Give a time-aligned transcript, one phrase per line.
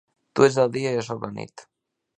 [0.37, 1.67] Tu ets el dia i jo sóc la nit